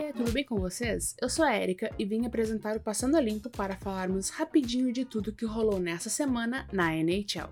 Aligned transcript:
Oiê, 0.00 0.14
tudo 0.14 0.32
bem 0.32 0.42
com 0.42 0.58
vocês? 0.58 1.14
Eu 1.20 1.28
sou 1.28 1.44
a 1.44 1.54
Erika 1.54 1.94
e 1.98 2.06
vim 2.06 2.24
apresentar 2.24 2.74
o 2.74 2.80
Passando 2.80 3.16
a 3.16 3.20
Limpo 3.20 3.50
para 3.50 3.76
falarmos 3.76 4.30
rapidinho 4.30 4.90
de 4.90 5.04
tudo 5.04 5.30
que 5.30 5.44
rolou 5.44 5.78
nessa 5.78 6.08
semana 6.08 6.66
na 6.72 6.96
NHL. 6.96 7.50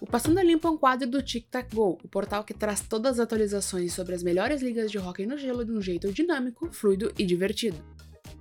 O 0.00 0.06
Passando 0.06 0.38
a 0.38 0.42
Limpo 0.42 0.66
é 0.66 0.70
um 0.72 0.76
quadro 0.76 1.08
do 1.08 1.22
Tic 1.22 1.46
Tac 1.48 1.72
Go, 1.72 2.00
o 2.02 2.08
portal 2.08 2.42
que 2.42 2.52
traz 2.52 2.80
todas 2.80 3.12
as 3.12 3.20
atualizações 3.20 3.92
sobre 3.92 4.12
as 4.12 4.24
melhores 4.24 4.60
ligas 4.60 4.90
de 4.90 4.98
hockey 4.98 5.24
no 5.24 5.38
gelo 5.38 5.64
de 5.64 5.70
um 5.70 5.80
jeito 5.80 6.12
dinâmico, 6.12 6.68
fluido 6.72 7.12
e 7.16 7.24
divertido. 7.24 7.78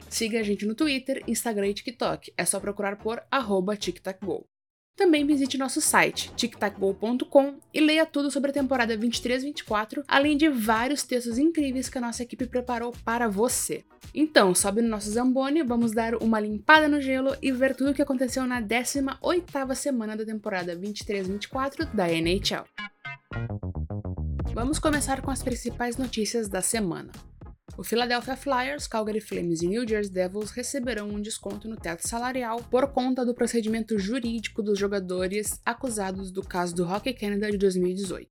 Siga 0.09 0.39
a 0.39 0.43
gente 0.43 0.65
no 0.65 0.73
Twitter, 0.73 1.23
Instagram 1.27 1.67
e 1.67 1.73
TikTok, 1.75 2.33
é 2.35 2.43
só 2.43 2.59
procurar 2.59 2.97
por 2.97 3.21
arroba 3.29 3.77
TicTacGo. 3.77 4.50
Também 4.95 5.25
visite 5.25 5.57
nosso 5.57 5.81
site, 5.81 6.31
tictacgo.com, 6.35 7.55
e 7.73 7.79
leia 7.79 8.05
tudo 8.05 8.29
sobre 8.29 8.51
a 8.51 8.53
temporada 8.53 8.97
23-24, 8.97 10.03
além 10.07 10.37
de 10.37 10.49
vários 10.49 11.03
textos 11.03 11.37
incríveis 11.37 11.89
que 11.89 11.97
a 11.97 12.01
nossa 12.01 12.23
equipe 12.23 12.45
preparou 12.45 12.93
para 13.03 13.27
você. 13.27 13.83
Então, 14.13 14.53
sobe 14.53 14.81
no 14.81 14.89
nosso 14.89 15.09
Zamboni, 15.09 15.63
vamos 15.63 15.93
dar 15.93 16.15
uma 16.15 16.39
limpada 16.39 16.87
no 16.87 17.01
gelo 17.01 17.35
e 17.41 17.51
ver 17.51 17.75
tudo 17.75 17.91
o 17.91 17.93
que 17.93 18.01
aconteceu 18.01 18.45
na 18.45 18.61
18ª 18.61 19.73
semana 19.73 20.15
da 20.15 20.25
temporada 20.25 20.75
23-24 20.75 21.89
da 21.93 22.11
NHL. 22.11 22.65
Vamos 24.53 24.79
começar 24.79 25.21
com 25.21 25.31
as 25.31 25.41
principais 25.41 25.95
notícias 25.95 26.49
da 26.49 26.61
semana. 26.61 27.11
O 27.81 27.83
Philadelphia 27.83 28.37
Flyers, 28.37 28.85
Calgary 28.85 29.19
Flames 29.19 29.63
e 29.63 29.67
New 29.67 29.87
Jersey 29.89 30.13
Devils 30.13 30.51
receberão 30.51 31.09
um 31.09 31.19
desconto 31.19 31.67
no 31.67 31.75
teto 31.75 32.07
salarial 32.07 32.61
por 32.69 32.87
conta 32.89 33.25
do 33.25 33.33
procedimento 33.33 33.97
jurídico 33.97 34.61
dos 34.61 34.77
jogadores 34.77 35.59
acusados 35.65 36.29
do 36.29 36.43
caso 36.43 36.75
do 36.75 36.87
Hockey 36.87 37.11
Canada 37.11 37.49
de 37.49 37.57
2018. 37.57 38.29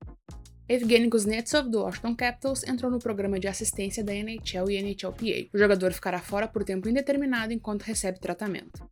Evgeny 0.69 1.11
Kuznetsov, 1.11 1.69
do 1.69 1.81
Washington 1.81 2.15
Capitals, 2.15 2.63
entrou 2.63 2.93
no 2.93 3.01
programa 3.01 3.41
de 3.41 3.49
assistência 3.49 4.05
da 4.05 4.15
NHL 4.15 4.71
e 4.71 4.81
NHLPA. 4.81 5.51
O 5.53 5.59
jogador 5.59 5.93
ficará 5.93 6.21
fora 6.21 6.47
por 6.47 6.63
tempo 6.63 6.89
indeterminado 6.89 7.53
enquanto 7.53 7.83
recebe 7.83 8.21
tratamento. 8.21 8.89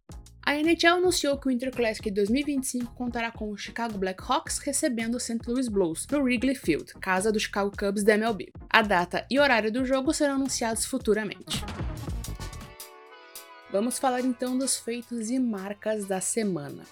A 0.49 0.55
NHL 0.55 0.97
anunciou 0.97 1.37
que 1.37 1.47
o 1.47 1.51
Winter 1.51 1.71
Classic 1.71 2.11
2025 2.11 2.95
contará 2.95 3.31
com 3.31 3.51
o 3.51 3.57
Chicago 3.59 3.99
Blackhawks 3.99 4.57
recebendo 4.61 5.17
o 5.17 5.21
St. 5.21 5.41
Louis 5.47 5.69
Blues 5.69 6.07
no 6.11 6.23
Wrigley 6.23 6.55
Field, 6.55 6.95
casa 6.95 7.31
do 7.31 7.39
Chicago 7.39 7.71
Cubs 7.79 8.03
da 8.03 8.15
MLB. 8.15 8.51
A 8.71 8.81
data 8.81 9.27
e 9.31 9.39
horário 9.39 9.71
do 9.71 9.85
jogo 9.85 10.15
serão 10.15 10.37
anunciados 10.37 10.87
futuramente. 10.87 11.63
Vamos 13.71 13.99
falar 13.99 14.23
então 14.23 14.57
dos 14.57 14.79
feitos 14.79 15.29
e 15.29 15.39
marcas 15.39 16.07
da 16.07 16.19
semana. 16.19 16.85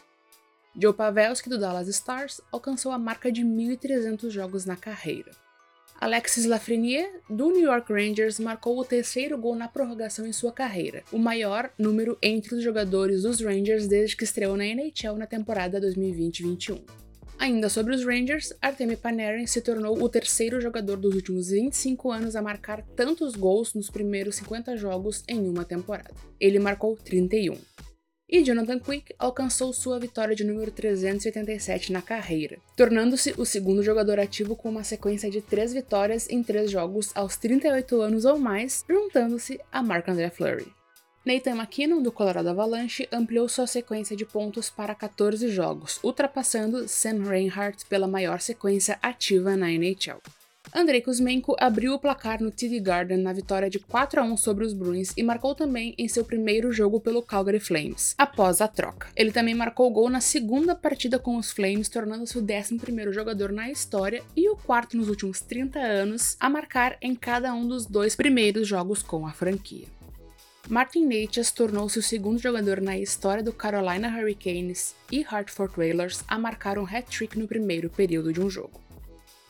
Joe 0.78 0.92
Pavelski, 0.92 1.48
do 1.48 1.58
Dallas 1.58 1.88
Stars, 1.88 2.42
alcançou 2.52 2.92
a 2.92 2.98
marca 2.98 3.32
de 3.32 3.42
1.300 3.42 4.28
jogos 4.28 4.66
na 4.66 4.77
carreira. 4.77 5.30
Alexis 5.98 6.44
Lafreniere, 6.44 7.20
do 7.28 7.50
New 7.50 7.62
York 7.62 7.91
Rangers, 7.91 8.39
marcou 8.39 8.78
o 8.78 8.84
terceiro 8.84 9.39
gol 9.39 9.55
na 9.55 9.66
prorrogação 9.66 10.27
em 10.27 10.33
sua 10.33 10.52
carreira, 10.52 11.02
o 11.11 11.19
maior 11.19 11.70
número 11.78 12.19
entre 12.22 12.55
os 12.55 12.62
jogadores 12.62 13.22
dos 13.22 13.41
Rangers 13.41 13.86
desde 13.86 14.14
que 14.14 14.24
estreou 14.24 14.56
na 14.56 14.67
NHL 14.67 15.17
na 15.17 15.27
temporada 15.27 15.80
2020-21. 15.80 16.83
Ainda 17.39 17.69
sobre 17.69 17.94
os 17.94 18.05
Rangers, 18.05 18.52
Artemi 18.61 18.97
Panarin 18.97 19.47
se 19.47 19.61
tornou 19.61 20.02
o 20.02 20.08
terceiro 20.08 20.61
jogador 20.61 20.97
dos 20.97 21.14
últimos 21.14 21.48
25 21.48 22.11
anos 22.11 22.36
a 22.36 22.42
marcar 22.42 22.83
tantos 22.94 23.34
gols 23.34 23.74
nos 23.74 23.91
primeiros 23.91 24.36
50 24.36 24.77
jogos 24.77 25.22
em 25.28 25.48
uma 25.48 25.64
temporada. 25.64 26.14
Ele 26.39 26.58
marcou 26.58 26.97
31 26.97 27.56
e 28.28 28.42
Jonathan 28.42 28.78
Quick 28.78 29.14
alcançou 29.19 29.72
sua 29.72 29.98
vitória 29.98 30.34
de 30.34 30.44
número 30.44 30.70
387 30.70 31.92
na 31.92 32.02
carreira, 32.02 32.58
tornando-se 32.77 33.34
o 33.36 33.44
segundo 33.44 33.83
jogador 33.83 34.18
ativo 34.18 34.56
com 34.56 34.68
uma 34.68 34.84
sequência 34.84 35.30
de 35.30 35.41
três 35.41 35.72
vitórias 35.72 36.28
em 36.28 36.42
três 36.42 36.70
jogos 36.70 37.10
aos 37.14 37.36
38 37.36 38.00
anos 38.00 38.24
ou 38.24 38.38
mais, 38.38 38.84
juntando-se 38.88 39.60
a 39.70 39.83
Marc-André 39.83 40.30
Fleury. 40.30 40.66
Nathan 41.24 41.56
McKinnon, 41.56 42.02
do 42.02 42.12
Colorado 42.12 42.48
Avalanche, 42.48 43.08
ampliou 43.11 43.48
sua 43.48 43.67
sequência 43.67 44.17
de 44.17 44.24
pontos 44.24 44.70
para 44.70 44.95
14 44.95 45.48
jogos, 45.48 45.98
ultrapassando 46.02 46.86
Sam 46.86 47.24
Reinhart 47.24 47.84
pela 47.89 48.06
maior 48.06 48.40
sequência 48.40 48.96
ativa 49.02 49.56
na 49.56 49.68
NHL. 49.72 50.20
Andrei 50.74 51.00
Kuzmenko 51.00 51.56
abriu 51.58 51.94
o 51.94 51.98
placar 51.98 52.42
no 52.42 52.50
TD 52.50 52.80
Garden 52.80 53.18
na 53.18 53.32
vitória 53.32 53.70
de 53.70 53.78
4 53.78 54.20
a 54.20 54.24
1 54.24 54.36
sobre 54.36 54.64
os 54.64 54.74
Bruins 54.74 55.12
e 55.16 55.22
marcou 55.22 55.54
também 55.54 55.94
em 55.96 56.08
seu 56.08 56.24
primeiro 56.24 56.72
jogo 56.72 57.00
pelo 57.00 57.22
Calgary 57.22 57.60
Flames, 57.60 58.14
após 58.18 58.60
a 58.60 58.68
troca. 58.68 59.08
Ele 59.16 59.32
também 59.32 59.54
marcou 59.54 59.90
gol 59.90 60.10
na 60.10 60.20
segunda 60.20 60.74
partida 60.74 61.18
com 61.18 61.36
os 61.36 61.50
Flames, 61.50 61.88
tornando-se 61.88 62.36
o 62.36 62.42
11º 62.42 63.12
jogador 63.12 63.52
na 63.52 63.70
história 63.70 64.22
e 64.36 64.48
o 64.48 64.56
quarto 64.56 64.96
nos 64.96 65.08
últimos 65.08 65.40
30 65.40 65.78
anos 65.78 66.36
a 66.40 66.50
marcar 66.50 66.96
em 67.00 67.14
cada 67.14 67.54
um 67.54 67.66
dos 67.66 67.86
dois 67.86 68.16
primeiros 68.16 68.66
jogos 68.66 69.02
com 69.02 69.27
a 69.27 69.33
franquia. 69.33 69.86
Martin 70.68 71.06
Necas 71.06 71.52
tornou-se 71.52 71.96
o 71.96 72.02
segundo 72.02 72.40
jogador 72.40 72.80
na 72.80 72.98
história 72.98 73.42
do 73.42 73.52
Carolina 73.52 74.08
Hurricanes 74.08 74.96
e 75.12 75.22
Hartford 75.22 75.72
Whalers 75.78 76.24
a 76.27 76.36
marcar 76.36 76.77
um 76.77 76.84
hat-trick 76.84 77.38
no 77.38 77.46
primeiro 77.46 77.88
período 77.88 78.33
de 78.33 78.40
um 78.40 78.50
jogo. 78.50 78.86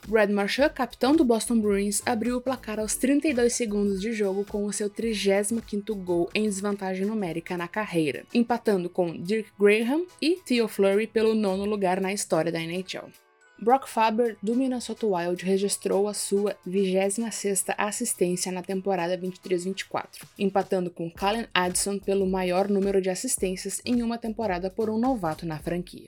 Brad 0.09 0.31
Marchand, 0.31 0.69
capitão 0.69 1.17
do 1.17 1.25
Boston 1.25 1.59
Bruins, 1.59 2.00
abriu 2.06 2.37
o 2.37 2.41
placar 2.41 2.78
aos 2.78 2.94
32 2.94 3.53
segundos 3.53 4.00
de 4.00 4.12
jogo 4.12 4.44
com 4.44 4.65
o 4.65 4.72
seu 4.72 4.89
35º 4.89 5.94
gol 5.97 6.31
em 6.33 6.44
desvantagem 6.44 7.05
numérica 7.05 7.56
na 7.56 7.67
carreira, 7.67 8.25
empatando 8.33 8.89
com 8.89 9.21
Dirk 9.21 9.50
Graham 9.59 10.06
e 10.22 10.37
Theo 10.37 10.69
Fleury 10.69 11.09
pelo 11.09 11.34
nono 11.34 11.65
lugar 11.65 12.00
na 12.00 12.12
história 12.12 12.53
da 12.53 12.61
NHL. 12.61 13.11
Brock 13.59 13.89
Faber, 13.89 14.37
do 14.41 14.55
Minnesota 14.55 15.06
Wild, 15.09 15.45
registrou 15.45 16.06
a 16.06 16.15
sua 16.15 16.55
26ª 16.65 17.75
assistência 17.77 18.53
na 18.53 18.62
temporada 18.62 19.19
23-24, 19.19 20.22
empatando 20.39 20.89
com 20.89 21.11
Callan 21.11 21.49
Addison 21.53 21.99
pelo 21.99 22.28
maior 22.28 22.69
número 22.69 23.00
de 23.00 23.11
assistências 23.11 23.83
em 23.84 24.05
uma 24.05 24.19
temporada 24.19 24.71
por 24.71 24.89
um 24.89 24.99
novato 24.99 25.45
na 25.45 25.59
franquia. 25.59 26.06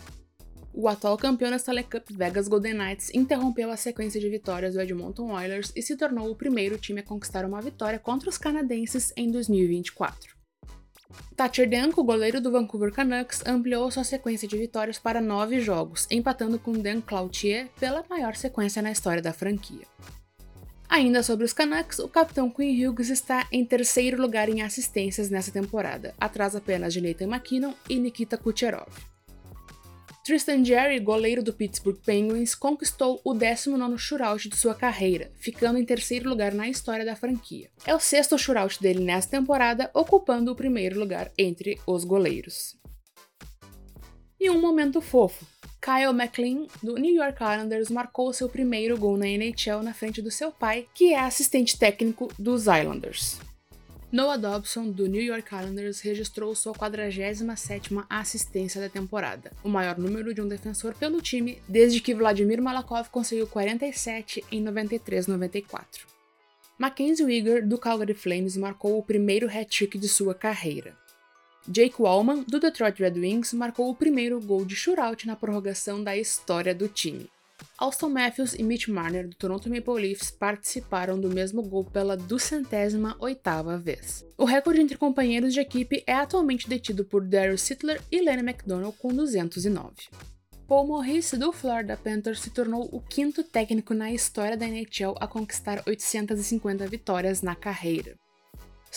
O 0.80 0.86
atual 0.86 1.16
campeão 1.16 1.50
da 1.50 1.56
Stanley 1.56 1.82
Cup 1.82 2.08
Vegas 2.08 2.46
Golden 2.46 2.74
Knights 2.74 3.10
interrompeu 3.12 3.68
a 3.68 3.76
sequência 3.76 4.20
de 4.20 4.28
vitórias 4.28 4.74
do 4.74 4.80
Edmonton 4.80 5.32
Oilers 5.32 5.72
e 5.74 5.82
se 5.82 5.96
tornou 5.96 6.30
o 6.30 6.36
primeiro 6.36 6.78
time 6.78 7.00
a 7.00 7.02
conquistar 7.02 7.44
uma 7.44 7.60
vitória 7.60 7.98
contra 7.98 8.28
os 8.28 8.38
canadenses 8.38 9.12
em 9.16 9.28
2024. 9.28 10.36
Thatcher 11.34 11.68
Danko, 11.68 12.04
goleiro 12.04 12.40
do 12.40 12.52
Vancouver 12.52 12.92
Canucks, 12.92 13.44
ampliou 13.44 13.90
sua 13.90 14.04
sequência 14.04 14.46
de 14.46 14.56
vitórias 14.56 15.00
para 15.00 15.20
nove 15.20 15.58
jogos, 15.58 16.06
empatando 16.12 16.60
com 16.60 16.70
Dan 16.70 17.00
Cloutier 17.00 17.66
pela 17.80 18.04
maior 18.08 18.36
sequência 18.36 18.80
na 18.80 18.92
história 18.92 19.20
da 19.20 19.32
franquia. 19.32 19.84
Ainda 20.88 21.24
sobre 21.24 21.44
os 21.44 21.52
Canucks, 21.52 21.98
o 21.98 22.08
capitão 22.08 22.48
Quinn 22.48 22.86
Hughes 22.86 23.10
está 23.10 23.48
em 23.50 23.64
terceiro 23.64 24.22
lugar 24.22 24.48
em 24.48 24.62
assistências 24.62 25.28
nessa 25.28 25.50
temporada, 25.50 26.14
atrás 26.20 26.54
apenas 26.54 26.92
de 26.92 27.00
Nathan 27.00 27.26
McKinnon 27.26 27.74
e 27.90 27.98
Nikita 27.98 28.38
Kucherov. 28.38 29.17
Tristan 30.28 30.62
Jerry, 30.62 31.00
goleiro 31.00 31.42
do 31.42 31.54
Pittsburgh 31.54 31.96
Penguins, 32.04 32.54
conquistou 32.54 33.18
o 33.24 33.32
19º 33.32 33.96
shootout 33.96 34.46
de 34.46 34.58
sua 34.58 34.74
carreira, 34.74 35.32
ficando 35.40 35.78
em 35.78 35.86
terceiro 35.86 36.28
lugar 36.28 36.52
na 36.52 36.68
história 36.68 37.02
da 37.02 37.16
franquia. 37.16 37.70
É 37.86 37.94
o 37.94 37.98
sexto 37.98 38.36
shootout 38.36 38.78
dele 38.78 39.02
nessa 39.02 39.30
temporada, 39.30 39.90
ocupando 39.94 40.52
o 40.52 40.54
primeiro 40.54 41.00
lugar 41.00 41.32
entre 41.38 41.80
os 41.86 42.04
goleiros. 42.04 42.76
E 44.38 44.50
um 44.50 44.60
momento 44.60 45.00
fofo. 45.00 45.46
Kyle 45.80 46.10
McLean, 46.10 46.66
do 46.82 46.96
New 46.96 47.14
York 47.14 47.42
Islanders, 47.42 47.88
marcou 47.88 48.30
seu 48.34 48.50
primeiro 48.50 48.98
gol 48.98 49.16
na 49.16 49.26
NHL 49.26 49.82
na 49.82 49.94
frente 49.94 50.20
do 50.20 50.30
seu 50.30 50.52
pai, 50.52 50.86
que 50.92 51.14
é 51.14 51.20
assistente 51.20 51.78
técnico 51.78 52.28
dos 52.38 52.64
Islanders. 52.64 53.47
Noah 54.10 54.38
Dobson, 54.38 54.90
do 54.90 55.06
New 55.06 55.20
York 55.20 55.54
Islanders, 55.54 56.00
registrou 56.00 56.54
sua 56.54 56.72
47ª 56.72 58.06
assistência 58.08 58.80
da 58.80 58.88
temporada, 58.88 59.52
o 59.62 59.68
maior 59.68 59.98
número 59.98 60.32
de 60.32 60.40
um 60.40 60.48
defensor 60.48 60.94
pelo 60.94 61.20
time 61.20 61.60
desde 61.68 62.00
que 62.00 62.14
Vladimir 62.14 62.62
Malakov 62.62 63.10
conseguiu 63.10 63.46
47 63.46 64.42
em 64.50 64.64
93-94. 64.64 66.06
Mackenzie 66.78 67.26
Weegar, 67.26 67.68
do 67.68 67.76
Calgary 67.76 68.14
Flames, 68.14 68.56
marcou 68.56 68.98
o 68.98 69.02
primeiro 69.02 69.46
hat-trick 69.46 69.98
de 69.98 70.08
sua 70.08 70.34
carreira. 70.34 70.96
Jake 71.68 72.00
Wallman, 72.00 72.44
do 72.48 72.58
Detroit 72.58 72.98
Red 72.98 73.20
Wings, 73.20 73.52
marcou 73.52 73.90
o 73.90 73.94
primeiro 73.94 74.40
gol 74.40 74.64
de 74.64 74.74
shootout 74.74 75.26
na 75.26 75.36
prorrogação 75.36 76.02
da 76.02 76.16
história 76.16 76.74
do 76.74 76.88
time. 76.88 77.28
Austin 77.80 78.08
Matthews 78.08 78.54
e 78.54 78.62
Mitch 78.64 78.88
Marner 78.88 79.28
do 79.28 79.36
Toronto 79.36 79.70
Maple 79.70 80.02
Leafs 80.02 80.32
participaram 80.32 81.18
do 81.18 81.28
mesmo 81.28 81.62
gol 81.62 81.84
pela 81.84 82.16
duzentésima 82.16 83.14
oitava 83.20 83.78
vez. 83.78 84.26
O 84.36 84.44
recorde 84.44 84.80
entre 84.80 84.98
companheiros 84.98 85.54
de 85.54 85.60
equipe 85.60 86.02
é 86.04 86.12
atualmente 86.12 86.68
detido 86.68 87.04
por 87.04 87.24
Daryl 87.24 87.56
Sittler 87.56 88.02
e 88.10 88.20
Lenny 88.20 88.42
McDonald 88.42 88.96
com 88.98 89.14
209. 89.14 89.94
Paul 90.66 90.88
Morris, 90.88 91.30
do 91.34 91.52
Florida 91.52 91.96
Panthers, 91.96 92.40
se 92.40 92.50
tornou 92.50 92.88
o 92.90 93.00
quinto 93.00 93.44
técnico 93.44 93.94
na 93.94 94.12
história 94.12 94.56
da 94.56 94.66
NHL 94.66 95.14
a 95.20 95.28
conquistar 95.28 95.80
850 95.86 96.84
vitórias 96.88 97.42
na 97.42 97.54
carreira. 97.54 98.16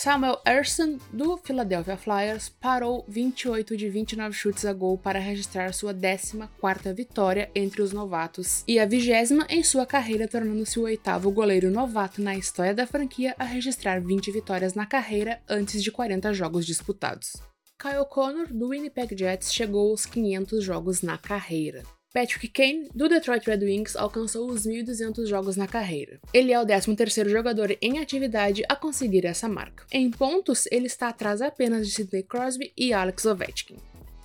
Samuel 0.03 0.41
Erson, 0.47 0.97
do 1.13 1.37
Philadelphia 1.37 1.95
Flyers, 1.95 2.49
parou 2.49 3.05
28 3.07 3.77
de 3.77 3.87
29 3.87 4.35
chutes 4.35 4.65
a 4.65 4.73
gol 4.73 4.97
para 4.97 5.19
registrar 5.19 5.75
sua 5.75 5.93
14ª 5.93 6.91
vitória 6.91 7.51
entre 7.53 7.83
os 7.83 7.93
novatos 7.93 8.63
e 8.67 8.79
a 8.79 8.85
vigésima 8.87 9.45
em 9.47 9.63
sua 9.63 9.85
carreira, 9.85 10.27
tornando-se 10.27 10.79
o 10.79 10.85
oitavo 10.85 11.29
goleiro 11.29 11.69
novato 11.69 12.19
na 12.19 12.35
história 12.35 12.73
da 12.73 12.87
franquia 12.87 13.35
a 13.37 13.43
registrar 13.43 14.01
20 14.01 14.31
vitórias 14.31 14.73
na 14.73 14.87
carreira 14.87 15.39
antes 15.47 15.83
de 15.83 15.91
40 15.91 16.33
jogos 16.33 16.65
disputados. 16.65 17.33
Kyle 17.79 18.03
Connor, 18.09 18.51
do 18.51 18.69
Winnipeg 18.69 19.15
Jets, 19.15 19.53
chegou 19.53 19.91
aos 19.91 20.07
500 20.07 20.63
jogos 20.63 21.03
na 21.03 21.19
carreira. 21.19 21.83
Patrick 22.13 22.49
Kane, 22.49 22.89
do 22.93 23.07
Detroit 23.07 23.47
Red 23.47 23.63
Wings, 23.63 23.95
alcançou 23.95 24.51
os 24.51 24.67
1.200 24.67 25.27
jogos 25.27 25.55
na 25.55 25.65
carreira. 25.65 26.19
Ele 26.33 26.51
é 26.51 26.59
o 26.59 26.65
13º 26.65 27.29
jogador 27.29 27.77
em 27.81 27.99
atividade 27.99 28.63
a 28.67 28.75
conseguir 28.75 29.25
essa 29.25 29.47
marca. 29.47 29.85
Em 29.89 30.11
pontos, 30.11 30.67
ele 30.69 30.87
está 30.87 31.07
atrás 31.07 31.41
apenas 31.41 31.87
de 31.87 31.93
Sidney 31.93 32.23
Crosby 32.23 32.73
e 32.75 32.91
Alex 32.91 33.25
Ovechkin. 33.25 33.77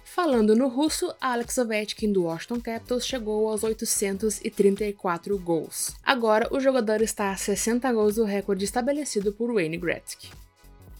Falando 0.03 0.57
no 0.57 0.67
russo, 0.67 1.15
Alex 1.21 1.59
Ovechkin 1.59 2.13
do 2.13 2.25
Washington 2.25 2.61
Capitals 2.61 3.07
chegou 3.07 3.49
aos 3.49 3.63
834 3.63 5.39
gols. 5.39 5.95
Agora, 6.03 6.49
o 6.51 6.59
jogador 6.59 7.03
está 7.03 7.31
a 7.31 7.37
60 7.37 7.93
gols 7.93 8.17
do 8.17 8.25
recorde 8.25 8.65
estabelecido 8.65 9.33
por 9.33 9.55
Wayne 9.55 9.77
Gretzky. 9.77 10.31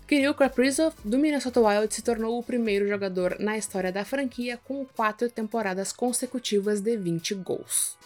Kirill 0.07 0.35
Kaprizov, 0.35 0.95
do 1.05 1.19
Minnesota 1.19 1.61
Wild, 1.61 1.93
se 1.93 2.01
tornou 2.01 2.39
o 2.39 2.43
primeiro 2.43 2.87
jogador 2.87 3.39
na 3.41 3.59
história 3.59 3.91
da 3.91 4.05
franquia 4.05 4.57
com 4.57 4.87
quatro 4.87 5.29
temporadas 5.29 5.93
consecutivas 5.93 6.81
de 6.81 6.97
20 6.97 7.35
gols. 7.35 7.99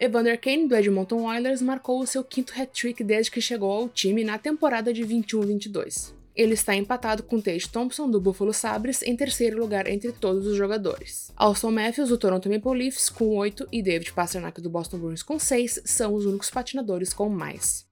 Evander 0.00 0.40
Kane, 0.40 0.66
do 0.66 0.74
Edmonton 0.74 1.22
Oilers, 1.28 1.62
marcou 1.62 2.00
o 2.00 2.06
seu 2.06 2.24
quinto 2.24 2.52
hat-trick 2.60 3.04
desde 3.04 3.30
que 3.30 3.40
chegou 3.40 3.70
ao 3.70 3.88
time 3.88 4.24
na 4.24 4.36
temporada 4.36 4.92
de 4.92 5.04
21-22. 5.04 6.12
Ele 6.34 6.54
está 6.54 6.74
empatado 6.74 7.22
com 7.22 7.40
Tage 7.40 7.68
Thompson, 7.68 8.10
do 8.10 8.20
Buffalo 8.20 8.52
Sabres, 8.52 9.02
em 9.02 9.16
terceiro 9.16 9.60
lugar 9.60 9.88
entre 9.88 10.10
todos 10.10 10.44
os 10.44 10.56
jogadores. 10.56 11.32
Austin 11.36 11.70
Matthews, 11.70 12.08
do 12.08 12.18
Toronto 12.18 12.48
Maple 12.48 12.78
Leafs, 12.78 13.08
com 13.08 13.36
8, 13.36 13.68
e 13.70 13.80
David 13.80 14.12
Pastrnak, 14.12 14.60
do 14.60 14.70
Boston 14.70 14.98
Bruins, 14.98 15.22
com 15.22 15.38
6, 15.38 15.82
são 15.84 16.14
os 16.14 16.26
únicos 16.26 16.50
patinadores 16.50 17.12
com 17.12 17.28
mais. 17.28 17.87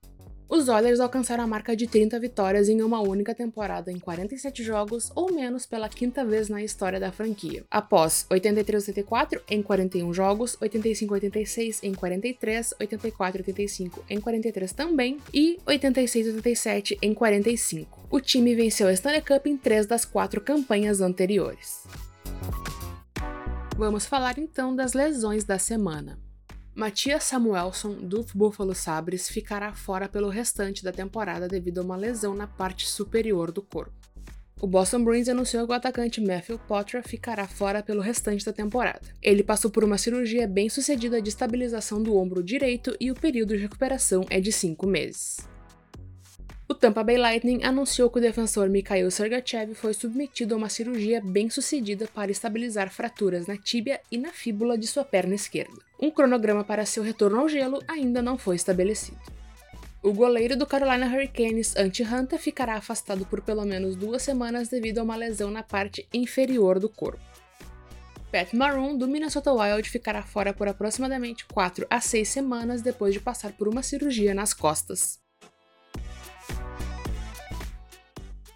Os 0.49 0.69
Oilers 0.69 1.01
alcançaram 1.01 1.43
a 1.43 1.47
marca 1.47 1.75
de 1.75 1.89
30 1.89 2.21
vitórias 2.21 2.69
em 2.69 2.81
uma 2.81 3.01
única 3.01 3.35
temporada 3.35 3.91
em 3.91 3.99
47 3.99 4.63
jogos, 4.63 5.11
ou 5.15 5.33
menos 5.33 5.67
pela 5.67 5.89
quinta 5.89 6.25
vez 6.25 6.49
na 6.49 6.63
história 6.63 7.01
da 7.01 7.11
franquia. 7.11 7.65
Após 7.69 8.27
83-84 8.31 9.43
em 9.51 9.61
41 9.61 10.15
jogos, 10.15 10.57
85-86 10.59 11.81
em 11.83 11.93
43, 11.93 12.75
84-85 12.81 13.99
em 14.09 14.21
43 14.21 14.73
também 14.73 15.19
e 15.35 15.59
86-87 15.67 16.99
em 17.03 17.13
45. 17.13 18.07
O 18.09 18.21
time 18.21 18.55
venceu 18.55 18.87
a 18.87 18.93
Stanley 18.93 19.23
Cup 19.23 19.47
em 19.47 19.57
três 19.57 19.85
das 19.85 20.05
quatro 20.05 20.41
campanhas 20.41 21.01
anteriores. 21.01 21.85
Vamos 23.77 24.07
falar 24.07 24.39
então 24.39 24.75
das 24.75 24.93
lesões 24.93 25.45
da 25.45 25.59
semana. 25.59 26.26
Matias 26.77 27.25
Samuelson, 27.25 27.95
do 27.95 28.23
Buffalo 28.35 28.75
Sabres, 28.75 29.31
ficará 29.31 29.73
fora 29.73 30.07
pelo 30.11 30.29
restante 30.29 30.85
da 30.85 30.93
temporada 30.93 31.49
devido 31.49 31.79
a 31.79 31.83
uma 31.83 31.97
lesão 31.97 32.35
na 32.35 32.47
parte 32.47 32.87
superior 32.87 33.51
do 33.51 33.63
corpo. 33.63 33.95
O 34.61 34.67
Boston 34.67 35.03
Bruins 35.03 35.27
anunciou 35.27 35.67
que 35.67 35.73
o 35.73 35.75
atacante 35.75 36.21
Matthew 36.21 36.59
Potter 36.59 37.03
ficará 37.03 37.49
fora 37.49 37.83
pelo 37.83 38.03
restante 38.03 38.45
da 38.45 38.53
temporada. 38.53 39.01
Ele 39.23 39.43
passou 39.43 39.71
por 39.71 39.85
uma 39.85 39.97
cirurgia 39.97 40.47
bem 40.47 40.69
sucedida 40.69 41.23
de 41.23 41.31
estabilização 41.31 42.03
do 42.03 42.15
ombro 42.15 42.43
direito 42.43 42.95
e 43.01 43.11
o 43.11 43.15
período 43.15 43.57
de 43.57 43.63
recuperação 43.63 44.27
é 44.29 44.39
de 44.39 44.53
5 44.53 44.87
meses. 44.87 45.56
O 46.69 46.75
Tampa 46.75 47.05
Bay 47.05 47.17
Lightning 47.17 47.63
anunciou 47.63 48.11
que 48.11 48.19
o 48.19 48.21
defensor 48.21 48.69
Mikhail 48.69 49.09
Sergachev 49.09 49.73
foi 49.75 49.95
submetido 49.95 50.53
a 50.53 50.59
uma 50.59 50.69
cirurgia 50.69 51.21
bem-sucedida 51.25 52.09
para 52.13 52.33
estabilizar 52.33 52.91
fraturas 52.91 53.47
na 53.47 53.57
tíbia 53.57 54.01
e 54.11 54.19
na 54.19 54.33
fíbula 54.33 54.77
de 54.77 54.85
sua 54.85 55.05
perna 55.05 55.37
esquerda. 55.37 55.77
Um 56.01 56.11
cronograma 56.11 56.65
para 56.65 56.85
seu 56.85 57.05
retorno 57.05 57.39
ao 57.39 57.49
gelo 57.49 57.81
ainda 57.87 58.21
não 58.21 58.37
foi 58.37 58.57
estabelecido. 58.57 59.21
O 60.03 60.13
goleiro 60.13 60.57
do 60.57 60.67
Carolina 60.67 61.07
Hurricanes, 61.07 61.77
Ant 61.77 62.01
Hunter, 62.01 62.39
ficará 62.39 62.75
afastado 62.75 63.25
por 63.27 63.43
pelo 63.43 63.65
menos 63.65 63.95
duas 63.95 64.23
semanas 64.23 64.69
devido 64.69 64.99
a 64.99 65.05
uma 65.05 65.15
lesão 65.15 65.53
na 65.53 65.63
parte 65.63 66.09
inferior 66.13 66.81
do 66.81 66.89
corpo. 66.89 67.21
Pat 68.33 68.53
Maroon, 68.53 68.99
do 68.99 69.07
Minnesota 69.07 69.53
Wild, 69.53 69.89
ficará 69.89 70.21
fora 70.21 70.53
por 70.53 70.67
aproximadamente 70.67 71.47
4 71.47 71.87
a 71.89 72.01
6 72.01 72.29
semanas 72.29 72.83
depois 72.83 73.15
de 73.15 73.21
passar 73.21 73.53
por 73.53 73.69
uma 73.69 73.85
cirurgia 73.85 74.35
nas 74.35 74.53
costas. 74.53 75.25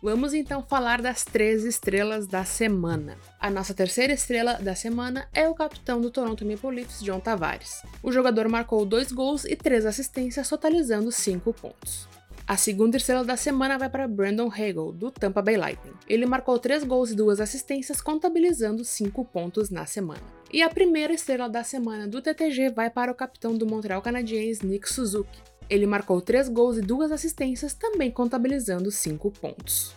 Vamos 0.02 0.32
então 0.32 0.62
falar 0.62 1.02
das 1.02 1.26
três 1.26 1.62
estrelas 1.62 2.26
da 2.26 2.42
semana. 2.42 3.18
A 3.38 3.50
nossa 3.50 3.74
terceira 3.74 4.14
estrela 4.14 4.54
da 4.54 4.74
semana 4.74 5.28
é 5.30 5.46
o 5.46 5.54
capitão 5.54 6.00
do 6.00 6.10
Toronto 6.10 6.42
Maple 6.46 6.76
Leafs, 6.76 7.02
John 7.02 7.20
Tavares. 7.20 7.82
O 8.02 8.10
jogador 8.10 8.48
marcou 8.48 8.86
dois 8.86 9.12
gols 9.12 9.44
e 9.44 9.54
três 9.54 9.84
assistências, 9.84 10.48
totalizando 10.48 11.12
cinco 11.12 11.52
pontos. 11.52 12.08
A 12.46 12.56
segunda 12.56 12.96
estrela 12.96 13.22
da 13.22 13.36
semana 13.36 13.76
vai 13.76 13.90
para 13.90 14.08
Brandon 14.08 14.48
Hagel, 14.48 14.90
do 14.90 15.10
Tampa 15.10 15.42
Bay 15.42 15.58
Lightning. 15.58 15.92
Ele 16.08 16.24
marcou 16.24 16.58
três 16.58 16.82
gols 16.82 17.10
e 17.10 17.14
duas 17.14 17.38
assistências, 17.38 18.00
contabilizando 18.00 18.84
cinco 18.86 19.22
pontos 19.22 19.68
na 19.68 19.84
semana. 19.84 20.22
E 20.50 20.62
a 20.62 20.70
primeira 20.70 21.12
estrela 21.12 21.48
da 21.48 21.62
semana 21.62 22.08
do 22.08 22.22
TTG 22.22 22.70
vai 22.70 22.88
para 22.88 23.12
o 23.12 23.14
capitão 23.14 23.54
do 23.54 23.66
Montreal 23.66 24.00
Canadiens, 24.00 24.62
Nick 24.62 24.90
Suzuki. 24.90 25.49
Ele 25.70 25.86
marcou 25.86 26.20
3 26.20 26.48
gols 26.48 26.76
e 26.76 26.82
2 26.82 27.12
assistências, 27.12 27.72
também 27.72 28.10
contabilizando 28.10 28.90
5 28.90 29.30
pontos. 29.30 29.94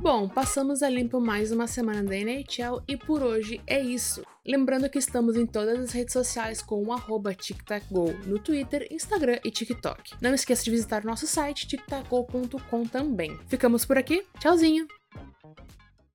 Bom, 0.00 0.28
passamos 0.28 0.80
a 0.82 0.88
limpo 0.88 1.20
mais 1.20 1.50
uma 1.50 1.66
semana 1.66 2.04
da 2.04 2.16
NHL 2.16 2.80
e 2.86 2.96
por 2.96 3.20
hoje 3.20 3.60
é 3.66 3.80
isso. 3.80 4.22
Lembrando 4.46 4.88
que 4.88 4.98
estamos 4.98 5.36
em 5.36 5.44
todas 5.44 5.78
as 5.80 5.90
redes 5.90 6.12
sociais 6.12 6.62
com 6.62 6.82
o 6.82 6.92
arroba 6.92 7.34
TicTacGo 7.34 8.12
no 8.24 8.38
Twitter, 8.38 8.86
Instagram 8.92 9.40
e 9.44 9.50
TikTok. 9.50 10.14
Não 10.22 10.32
esqueça 10.32 10.62
de 10.62 10.70
visitar 10.70 11.04
nosso 11.04 11.26
site 11.26 11.66
tictacgo.com 11.66 12.84
também. 12.86 13.36
Ficamos 13.48 13.84
por 13.84 13.98
aqui, 13.98 14.24
tchauzinho! 14.38 14.86